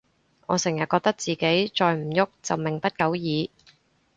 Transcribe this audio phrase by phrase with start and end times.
[0.47, 1.35] 我成日覺得自己
[1.75, 3.51] 再唔郁就命不久矣